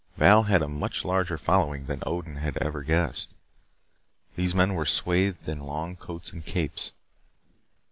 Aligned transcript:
Val 0.17 0.41
had 0.41 0.63
a 0.63 0.67
much 0.67 1.05
larger 1.05 1.37
following 1.37 1.85
than 1.85 2.01
Odin 2.07 2.37
had 2.37 2.57
ever 2.57 2.81
guessed. 2.81 3.35
These 4.35 4.55
men 4.55 4.73
were 4.73 4.83
swathed 4.83 5.47
in 5.47 5.59
long 5.59 5.95
coats 5.95 6.31
and 6.33 6.43
capes. 6.43 6.91